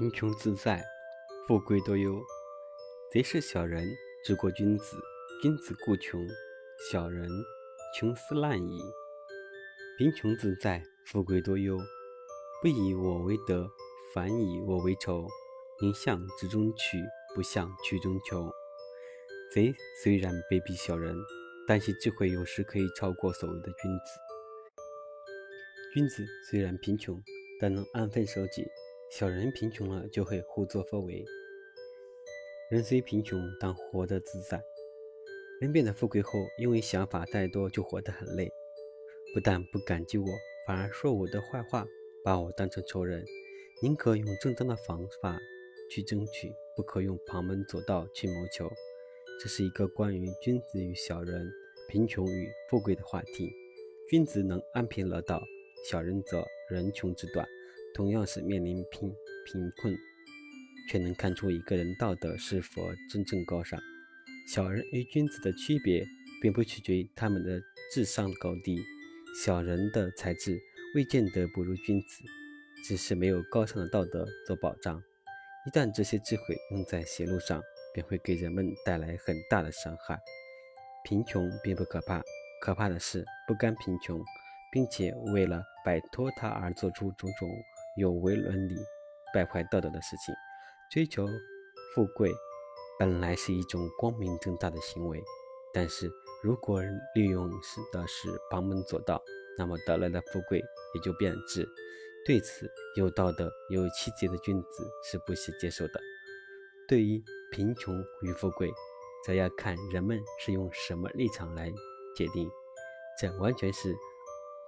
[0.00, 0.82] 贫穷自在，
[1.46, 2.18] 富贵多忧。
[3.12, 3.86] 贼是小人
[4.24, 4.96] 之过君子，
[5.42, 6.26] 君子固穷，
[6.90, 7.28] 小人
[7.94, 8.80] 穷斯滥矣。
[9.98, 11.76] 贫穷自在，富贵多忧。
[12.62, 13.70] 不以我为德，
[14.14, 15.28] 反以我为仇。
[15.82, 16.98] 宁向直中取，
[17.34, 18.50] 不向曲中求。
[19.52, 19.70] 贼
[20.02, 21.14] 虽然卑鄙小人，
[21.68, 24.18] 但其智慧有时可以超过所谓的君子。
[25.92, 27.22] 君子虽然贫穷，
[27.60, 28.66] 但能安分守己。
[29.10, 31.24] 小人贫穷了，就会胡作非为。
[32.70, 34.62] 人虽贫穷，但活得自在。
[35.60, 38.48] 人变得富贵后，因为想法太多，就活得很累。
[39.34, 40.26] 不但不感激我，
[40.64, 41.84] 反而说我的坏话，
[42.22, 43.24] 把我当成仇人。
[43.82, 45.40] 宁可用正当的方法
[45.90, 48.70] 去争取，不可用旁门左道去谋求。
[49.42, 51.50] 这是一个关于君子与小人、
[51.88, 53.50] 贫穷与富贵的话题。
[54.08, 55.42] 君子能安贫乐道，
[55.84, 57.44] 小人则人穷志短。
[57.94, 59.12] 同样是面临贫
[59.44, 59.96] 贫困，
[60.88, 63.80] 却能看出一个人道德是否真正高尚。
[64.48, 66.04] 小人与君子的区别，
[66.40, 67.60] 并不取决于他们的
[67.92, 68.82] 智商高低。
[69.42, 70.58] 小人的才智
[70.94, 72.24] 未见得不如君子，
[72.84, 75.00] 只是没有高尚的道德做保障。
[75.66, 77.62] 一旦这些智慧用在邪路上，
[77.94, 80.18] 便会给人们带来很大的伤害。
[81.04, 82.22] 贫穷并不可怕，
[82.60, 84.20] 可怕的是不甘贫穷，
[84.72, 87.48] 并且为了摆脱它而做出种种。
[88.00, 88.74] 有违伦理、
[89.34, 90.34] 败坏道德的事情，
[90.90, 91.26] 追求
[91.94, 92.32] 富贵
[92.98, 95.22] 本来是一种光明正大的行为，
[95.74, 96.10] 但是
[96.42, 96.80] 如果
[97.14, 99.22] 利用是的是旁门左道，
[99.58, 100.62] 那么得来的富贵
[100.94, 101.68] 也就变质。
[102.24, 106.00] 对此，有道德、有气节的君子是不惜接受的。
[106.88, 108.72] 对于贫穷与富贵，
[109.26, 111.70] 则要看人们是用什么立场来
[112.16, 112.50] 界定，
[113.20, 113.94] 这完全是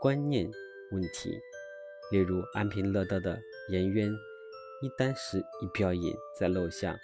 [0.00, 0.48] 观念
[0.92, 1.36] 问题。
[2.12, 3.36] 例如安贫乐道的
[3.68, 4.12] 颜渊，
[4.80, 6.96] 一箪食，一瓢饮，在陋巷，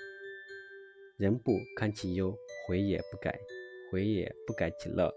[1.17, 2.33] 人不堪其忧，
[2.69, 3.37] 回也不改，
[3.91, 5.12] 回也不改其乐。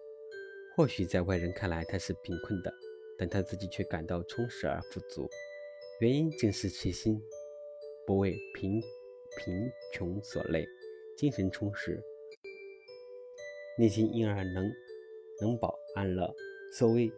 [0.75, 2.73] 或许在外人看来他是贫困的，
[3.15, 5.29] 但他自己却感到充实而富足。
[5.99, 7.21] 原因正是其心
[8.07, 8.81] 不为贫
[9.37, 10.67] 贫穷所累，
[11.15, 12.03] 精神充实，
[13.77, 14.67] 内心因而能
[15.41, 16.33] 能保安乐。
[16.73, 17.13] 所谓。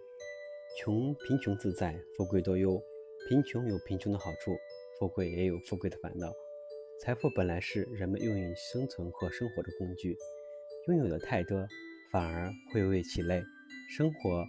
[0.78, 2.80] 穷贫穷自在，富贵多忧。
[3.28, 4.56] 贫穷有贫穷的好处，
[5.00, 6.32] 富贵也有富贵的烦恼。
[7.02, 10.16] 财富本来是人们用于生存和生活的工具，
[10.88, 11.68] 拥有的太多，
[12.12, 13.42] 反而会为其累。
[13.90, 14.46] 生活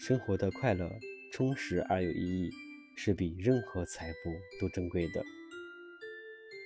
[0.00, 0.90] 生活的快乐、
[1.34, 2.50] 充实而有意义，
[2.96, 5.22] 是比任何财富都珍贵的。